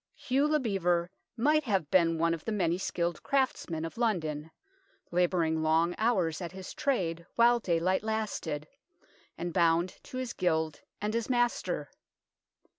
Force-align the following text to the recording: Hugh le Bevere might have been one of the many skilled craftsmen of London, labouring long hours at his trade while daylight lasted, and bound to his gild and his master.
Hugh 0.15 0.47
le 0.47 0.59
Bevere 0.59 1.09
might 1.37 1.65
have 1.65 1.91
been 1.91 2.17
one 2.17 2.33
of 2.33 2.43
the 2.43 2.51
many 2.51 2.79
skilled 2.79 3.21
craftsmen 3.21 3.85
of 3.85 3.99
London, 3.99 4.49
labouring 5.11 5.61
long 5.61 5.93
hours 5.99 6.41
at 6.41 6.53
his 6.53 6.73
trade 6.73 7.23
while 7.35 7.59
daylight 7.59 8.01
lasted, 8.01 8.67
and 9.37 9.53
bound 9.53 9.99
to 10.01 10.17
his 10.17 10.33
gild 10.33 10.81
and 11.01 11.13
his 11.13 11.29
master. 11.29 11.91